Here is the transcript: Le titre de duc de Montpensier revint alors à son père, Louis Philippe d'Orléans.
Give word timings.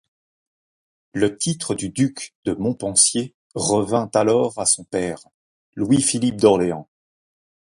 Le 1.13 1.37
titre 1.37 1.75
de 1.75 1.85
duc 1.85 2.33
de 2.45 2.53
Montpensier 2.55 3.35
revint 3.53 4.09
alors 4.15 4.57
à 4.57 4.65
son 4.65 4.83
père, 4.83 5.19
Louis 5.75 6.01
Philippe 6.01 6.37
d'Orléans. 6.41 6.89